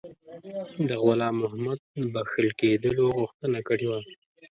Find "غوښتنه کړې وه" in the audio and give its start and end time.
3.19-3.99